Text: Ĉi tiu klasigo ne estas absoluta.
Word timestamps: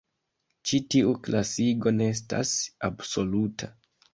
Ĉi 0.69 0.79
tiu 0.95 1.11
klasigo 1.27 1.93
ne 1.99 2.09
estas 2.15 2.57
absoluta. 2.91 3.71